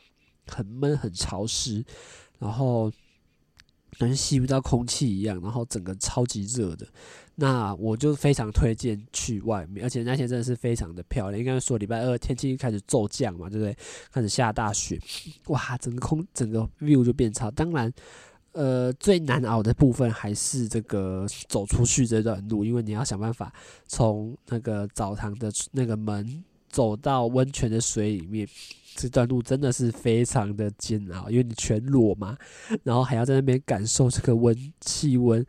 [0.47, 1.85] 很闷很潮湿，
[2.39, 2.93] 然后。
[3.97, 6.85] 感觉吸不到空气一样，然后整个超级热的，
[7.37, 11.39] 那我就非常推荐去外面，而且那天真的是非常的漂亮。
[11.39, 13.77] 应该说礼拜二天气开始骤降嘛，对不对？
[14.13, 15.01] 开始下大雪，
[15.49, 17.51] 哇，整个空整个 view 就变差。
[17.51, 17.93] 当然，
[18.53, 23.53] 呃，最难熬的部分还是这个走出去这段路，因为你要想办法
[23.89, 26.45] 从那个澡堂的那个门
[26.75, 28.49] 走到温泉的水里面。
[28.97, 32.39] 这段路真的是非常的煎熬，因为你全裸嘛，
[32.85, 35.45] 然后还要在那边感受这个温气温，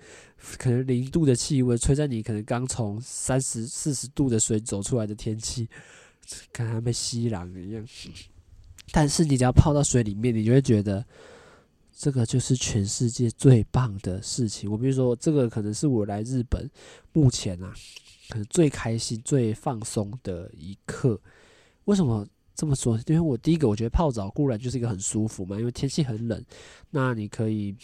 [0.58, 5.70] 可能零度的气温吹在你可能刚从三十四十度的水走出来的天气，
[6.52, 7.86] 跟他被吸冷一样。
[8.92, 11.06] 但是你只要泡到水里面，你就会觉得
[11.96, 14.72] 这个就是全世界最棒的事情。
[14.72, 16.68] 我比如说，这个可能是我来日本
[17.14, 17.72] 目前啊，
[18.30, 21.20] 可能最开心、最放松的一刻。
[21.86, 22.28] 为什么？
[22.58, 26.42] 这么说，因为我第一个我觉得泡澡固然就是一个很舒服嘛，因为天气很冷，
[26.90, 27.76] 那你可以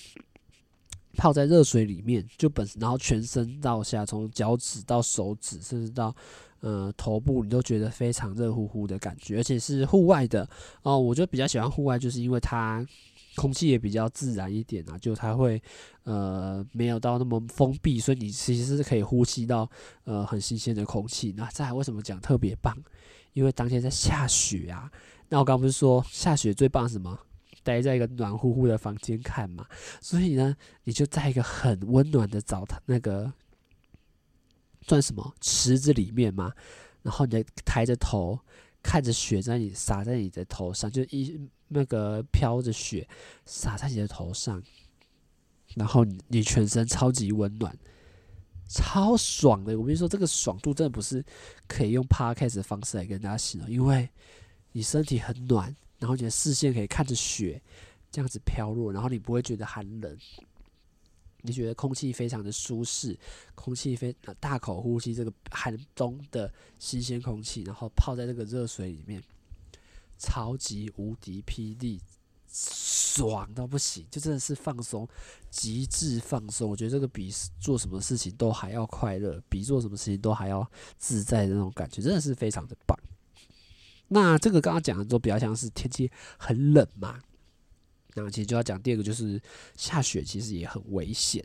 [1.17, 6.15] 泡在热水里面，就本然后全身到下，从脚趾到手指，甚至到
[6.61, 10.49] 呃头部，你都觉得非常热乎乎的感觉，而且是户外的
[10.83, 10.97] 哦。
[10.97, 12.87] 我就比较喜欢户外，就是因为它
[13.35, 15.61] 空气也比较自然一点啊，就它会
[16.03, 19.69] 呃没有到那么封闭，所以你其实是可以呼吸到
[20.03, 21.33] 呃很新鲜的空气。
[21.37, 22.77] 那再为什么讲特别棒？
[23.33, 24.91] 因为当天在下雪啊，
[25.29, 27.17] 那我刚不是说下雪最棒什么？
[27.63, 29.67] 待在一个暖乎乎的房间看嘛，
[30.01, 33.31] 所以呢，你就在一个很温暖的澡堂那个
[34.87, 36.51] 算什么池子里面嘛，
[37.03, 38.39] 然后你抬着头
[38.81, 41.39] 看着雪在你洒在你的头上，就一
[41.73, 43.07] 那个飘着雪
[43.45, 44.61] 洒在你的头上，
[45.75, 47.77] 然后你你全身超级温暖。
[48.73, 49.77] 超爽的！
[49.77, 51.21] 我跟你说，这个爽度真的不是
[51.67, 54.09] 可以用 podcast 的方式来跟大家形容，因为
[54.71, 57.61] 你身体很暖，然后你的视线可以看着雪
[58.09, 60.17] 这样子飘落，然后你不会觉得寒冷，
[61.41, 63.19] 你觉得空气非常的舒适，
[63.55, 69.21] 空气非大口呼吸这个寒冬的新鲜空气，然后泡在这个热水里面，
[70.21, 71.99] 超级无敌霹雳。
[72.53, 75.07] 爽到不行，就真的是放松，
[75.49, 76.69] 极致放松。
[76.69, 82.97] 我觉得这个比做什么事情都还要快乐，比做什么事情都还要自在的那种感觉，真的是非常的棒。
[84.09, 87.21] 那这个刚刚讲的都比较像是天气很冷嘛，
[88.15, 89.41] 那其实就要讲第二个，就是
[89.77, 91.41] 下雪其实也很危险。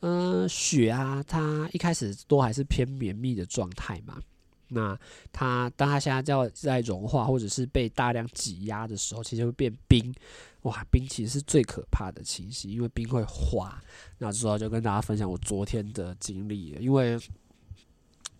[0.00, 4.20] 嗯、雪啊，它一开始都还是偏绵密的状态嘛。
[4.68, 4.98] 那
[5.32, 10.14] 它当它现在在在融化，或者是被大量挤压的时候，其实会变冰。
[10.62, 13.80] 哇，冰其实是最可怕的情形，因为冰会化。
[14.18, 17.18] 那之后就跟大家分享我昨天的经历，因为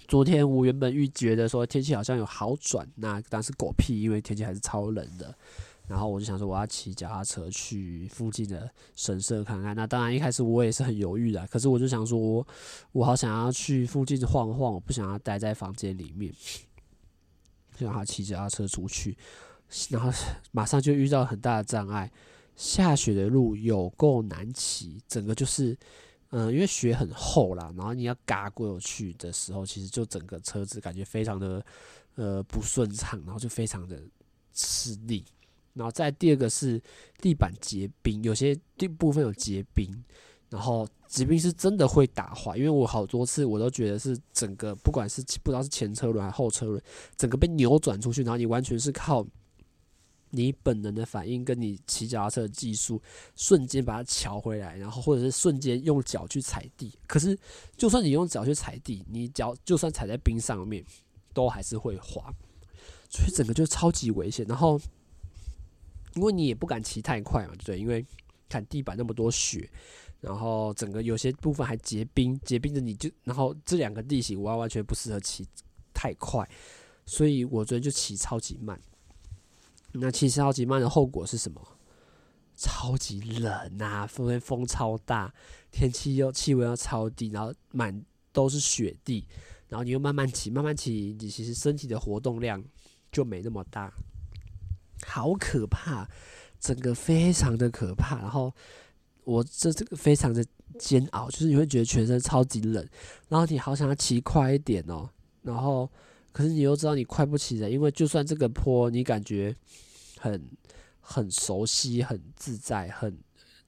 [0.08, 5.34] 昨天我原本预觉得说天气好像有好转，那但是狗屁，因为天气还是超冷的。
[5.88, 9.74] 然后我就想说，我要骑脚踏车去附近的神社看看。
[9.74, 12.46] 那当然一开始我也是很犹豫的，可是我就想说
[12.92, 16.31] 我，好想要去附近晃晃，我不想要待在房间里面，
[17.74, 19.16] 就让他骑脚踏车出去。
[19.88, 20.11] 然后
[20.53, 22.11] 马上就遇到很大的障碍，
[22.55, 25.77] 下雪的路有够难骑，整个就是，
[26.31, 31.64] 嗯、因为雪很厚啦，然后你要嘎过去的时候，其实就整个车子感觉非常的，
[32.16, 34.03] 呃，不顺畅，然后就非常的
[34.53, 35.24] 吃力。
[35.78, 36.82] 然后再第二个是
[37.22, 39.88] 地板结冰，有些地部分有结冰，
[40.50, 46.82] 然后结冰是真的会打滑，因为我好多次我都觉得是整个不管是不知道是前车轮还是后车轮，
[47.16, 49.24] 整个被扭转出去，然后你完全是靠
[50.30, 53.00] 你本能的反应跟你骑脚踏车的技术，
[53.36, 57.38] 瞬间把它调回来，然后或者是瞬间用脚去踩地，可是
[57.76, 60.84] 就算你用脚去踩地，你脚就算踩在冰上面，
[61.32, 62.34] 都还是会滑，
[63.08, 64.80] 所以整个就超级危险，然后。
[66.18, 68.04] 因为你也不敢骑太快嘛，对，因为
[68.48, 69.70] 看地板那么多雪，
[70.20, 75.46] 然后整个有些部分还结冰，结冰的你就，然后这两个地形完完全不适合骑
[75.94, 76.44] 太快，
[77.07, 78.81] 所以我昨天就骑超级慢。
[79.92, 81.62] 那骑超级慢的后果是什么？
[82.57, 85.33] 超级冷呐啊，风风超大，
[85.70, 89.24] 天气又气温又超低，然后满都是雪地，
[89.68, 92.61] 然后你又慢慢骑，慢慢骑，你其实身体的活动量
[93.12, 93.92] 就没那么大。
[95.06, 96.08] 好可怕，
[96.58, 98.16] 整个非常的可怕。
[98.20, 98.52] 然后
[99.24, 100.44] 我这这个非常的
[100.78, 102.87] 煎熬，就是你会觉得全身超级冷，
[103.28, 105.08] 然后你好想要骑快一点哦。
[105.42, 105.90] 然后
[106.32, 109.54] 可是你又知道你快不起来，因为就算这个坡你感觉
[110.18, 110.48] 很
[111.00, 113.16] 很熟悉、很自在、很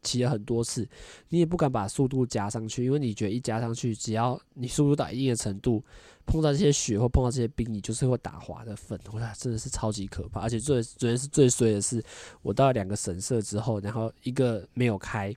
[0.02, 0.88] 骑了很多次，
[1.28, 5.82] 你也不敢把速度加上去，因为你觉得一加上去，只要你速度到一定的程度。
[6.30, 10.40] 碰到这些雪或碰到这些冰，你就是会打滑的份，哇，真的是超级可怕。
[10.40, 12.00] 而且最昨天是最衰的是，
[12.42, 15.34] 我到了两个神社之后，然后一个没有开，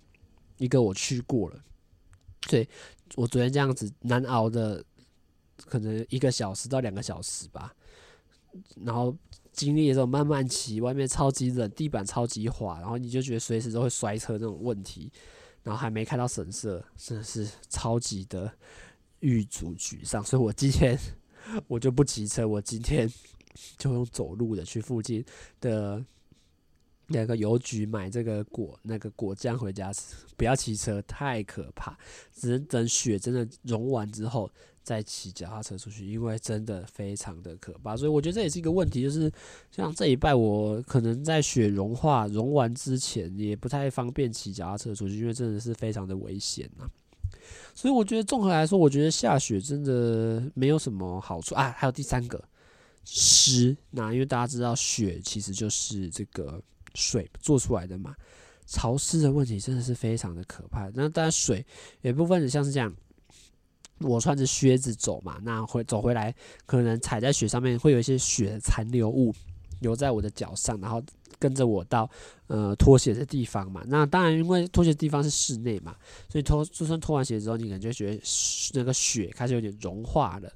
[0.58, 1.60] 一个我去过了。
[2.48, 2.68] 所以，
[3.16, 4.84] 我昨天这样子难熬的，
[5.66, 7.74] 可能一个小时到两个小时吧。
[8.86, 9.16] 然后
[9.52, 15.12] 经历这种慢慢骑，外面超级冷，地板超级滑，然后你就觉得随时都会摔车那种问题。
[15.64, 18.52] 然后还没开到神社，真的是超级的。
[19.24, 21.00] 郁卒沮丧， 所以我今天
[21.68, 23.12] 我就不骑车，我今天
[23.78, 25.24] 就用走路的去附近
[25.62, 26.06] 的
[27.08, 31.98] 那个邮局买这个果那个果酱回家吃，不要骑车，太可怕。
[32.34, 34.50] 只能等雪真的融完之后
[34.82, 37.96] 再骑脚踏车出去，因为真的非常的可怕。
[37.96, 39.32] 所以我觉得这也是一个问题，就是
[39.72, 46.90] 像这一拜我可能在雪融化融完之前也不太方便骑脚踏车出去，因为真的是非常的危险呐。
[47.76, 51.74] 所以我觉得综合来说，我觉得下雪真的没有什么好处啊。
[51.78, 52.42] 还有第三个，
[53.04, 53.76] 湿。
[53.90, 56.62] 那因为大家知道雪其实就是这个
[56.94, 58.16] 水做出来的嘛，
[58.66, 60.90] 潮湿的问题真的是非常的可怕。
[60.94, 61.66] 那当然水
[62.02, 62.94] 有一部分像是这样，
[64.00, 66.34] 我穿着靴子走嘛，那会走回来，
[66.66, 69.34] 可能踩在雪上面会有一些雪残留物
[69.80, 71.02] 留在我的脚上，然后。
[71.44, 72.10] 跟着我到
[72.48, 75.94] 呃脱鞋的地方嘛，那当然因为脱鞋的地方是室内嘛，
[76.30, 78.22] 所以脱就算脱完鞋之后，你可能就觉得
[78.74, 80.50] 那个雪开始有点融化了，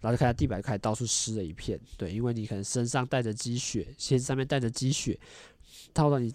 [0.00, 5.18] 然后就看到地板开始到处湿了一片，对，因为你可能身上带着积雪，鞋子上面带着积雪，
[5.94, 6.30] 到了你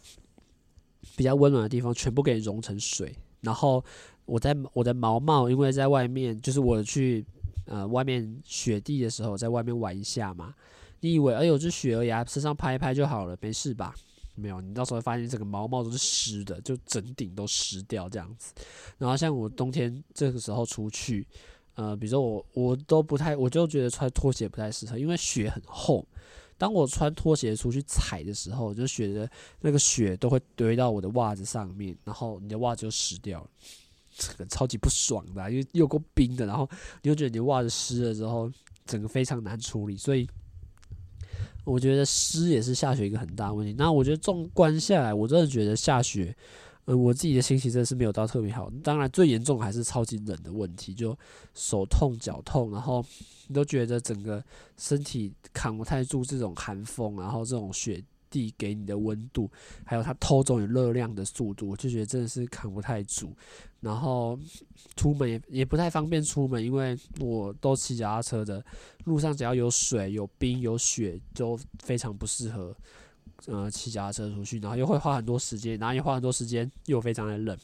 [1.15, 3.15] 比较温暖的地方，全部给你融成水。
[3.41, 3.85] 然后
[4.25, 7.23] 我在我的毛毛，因为在外面，就是我去
[7.65, 10.55] 呃外面雪地的时候，在外面玩一下嘛。
[11.01, 13.93] 你以为哎呦，这雪儿牙，身上拍一拍就好了，没事吧？
[14.35, 18.53] 没有，你到时候发现整个毛毛都是湿的，就整顶都湿掉这样子。
[18.97, 21.27] 然后像我冬天这个时候出去，
[21.75, 26.07] 呃，比如说我我都不太，我就觉得穿拖鞋不太适合，因为雪很厚。
[26.57, 29.29] 当我穿拖鞋出去踩的时候，就雪的
[29.59, 33.49] 那个雪都会堆到我的袜子上面，然后你的袜子就湿掉了，
[34.15, 36.69] 这个超级不爽的，因为又够冰的，然后
[37.01, 38.49] 你又觉得你袜子湿了之后，
[38.85, 40.25] 整个非常难处理，所以。
[41.69, 43.73] 我觉得湿也是下雪一个很大的问题。
[43.77, 46.35] 那我觉得纵观下来，我真的觉得下雪，
[46.85, 48.71] 呃，我自己的心情真的是没有到特别好。
[48.83, 51.17] 当然，最严重还是超级冷的问题，就
[51.53, 53.05] 手痛脚痛，然后
[53.47, 54.43] 你都觉得整个
[54.77, 58.03] 身体扛不太住这种寒风，然后这种雪。
[58.29, 59.49] 地给你的温度，
[59.85, 63.35] 还有它偷走你热量的速度，我就觉得真的是扛不太住。
[63.81, 64.37] 然后
[64.97, 68.63] 出门也也不太方便出门，因为我都骑脚踏车的，
[69.05, 72.75] 路上只要有水、有冰、有雪，就非常不适合
[73.45, 74.59] 呃骑脚踏车出去。
[74.59, 77.57] 然后又会花很多时间，然后又花很多时间，又非常的冷，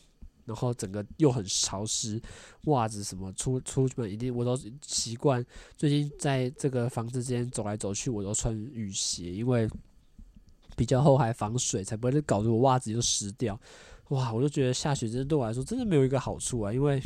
[0.46, 2.22] 然后整个又很潮湿，
[2.68, 5.46] 袜子什么出出门一定我都习惯。
[5.76, 9.70] 最近在这个房子之间走来走去，我都穿雨鞋，因为。
[10.76, 13.60] 比较厚还防水，才不会搞得我袜子就湿掉。
[14.10, 17.02] 哇，我就觉得下雪真的对我来说真的没有一个好处啊，因为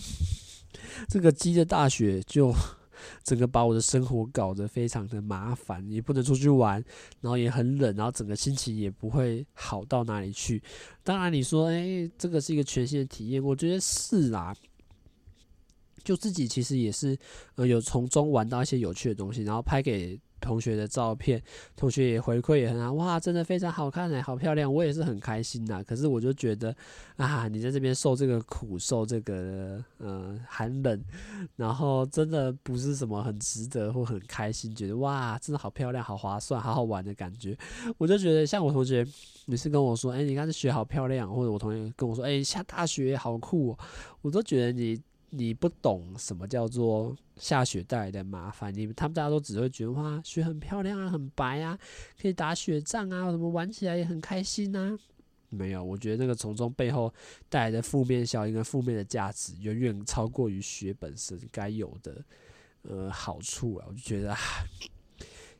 [1.08, 2.54] 这个积的大雪就
[3.24, 6.84] 整个把我的生活搞得非常的麻烦，也不能出去玩，
[7.22, 10.62] 然后也很冷，然后整个心情也不会好到哪里去。
[11.02, 14.54] 当然你说，哎、这个是一个全新的体验，我觉得是啊。
[16.04, 17.18] 就自己其实也是
[17.56, 20.20] 呃有从中玩到一些有趣的东西，然后拍给。
[20.40, 21.42] 同学的照片，
[21.76, 25.84] 同学也回馈也很好，哇，真的非常好看哎，好漂亮，我也是很开心呐。
[25.84, 26.76] 可是我就觉得
[27.18, 31.04] 啊，你在这边受这个苦，受这个呃寒冷，
[31.56, 37.58] 然后真的不是什么很值得或很开心，觉得哇，真的好漂亮，好划算，好好玩的感觉。
[37.98, 39.06] 我就觉得像我同学
[39.46, 43.78] 每次跟我说，哎、你看这雪好漂亮，或者我同学跟我说，哎、下大雪好酷，
[44.22, 45.00] 我都觉得你。
[45.32, 51.78] 你不懂什么叫做下雪带来的麻烦，你们他们大家都只会觉得哇，雪很漂亮啊，很白啊，
[52.20, 54.98] 可以打雪仗啊，什么玩起来也很开心啊。
[55.50, 57.14] 没有，我觉得那个从中背后
[57.48, 62.24] 带来的负面效应跟负面的价值，远远超过于雪本身该有的
[62.84, 63.86] 呃好处啊。
[63.88, 64.38] 我就觉得啊，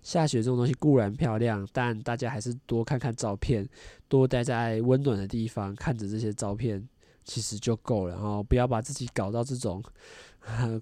[0.02, 3.68] 下雪这种东西固然漂亮，但大家还是多看看照片，
[4.08, 6.88] 多待在温暖的地方，看着这些照片。
[7.30, 9.84] 其实就够了，然后不要把自己搞到这种，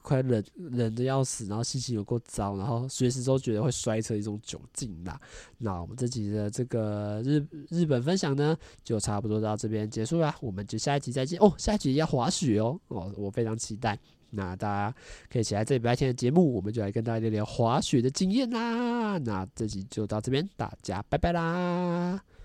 [0.02, 5.20] 快冷冷的要死，然后心情有够糟，然后随时都觉得会摔车一种窘境啦。
[5.58, 10.34] 那我们这集的这个日日本分享呢，就差不多到这边结束啦。
[10.40, 14.00] 我们就下一集再见哦，下一集要滑雪哦，哦，我非常期待。
[14.30, 14.96] 那大家
[15.30, 19.18] 可以期待这礼拜天的节目，我们就来跟大家聊聊滑雪的经验啦。
[19.18, 22.37] 那这集就到这边，大家拜拜啦。